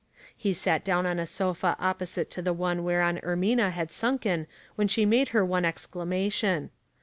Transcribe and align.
He 0.35 0.55
sat 0.55 0.83
down 0.83 1.05
on 1.05 1.19
a 1.19 1.27
sofa 1.27 1.75
opposite 1.79 2.31
to 2.31 2.41
the 2.41 2.53
one 2.53 2.83
whereon 2.83 3.19
Er 3.23 3.35
mina 3.35 3.69
had 3.69 3.91
sunken 3.91 4.47
when 4.73 4.87
she 4.87 5.05
made 5.05 5.27
her 5.27 5.45
one 5.45 5.61
excla 5.61 6.07
mation. 6.07 6.71